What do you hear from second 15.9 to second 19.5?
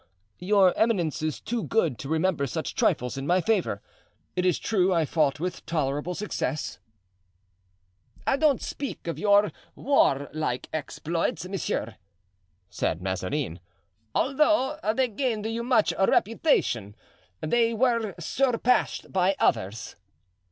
reputation, they were surpassed by